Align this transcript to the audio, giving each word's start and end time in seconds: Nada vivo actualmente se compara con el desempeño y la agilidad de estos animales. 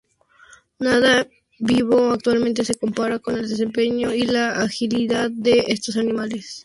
Nada 0.79 1.27
vivo 1.59 2.09
actualmente 2.13 2.65
se 2.65 2.73
compara 2.73 3.19
con 3.19 3.37
el 3.37 3.47
desempeño 3.47 4.11
y 4.15 4.23
la 4.23 4.49
agilidad 4.59 5.29
de 5.29 5.65
estos 5.67 5.95
animales. 5.95 6.59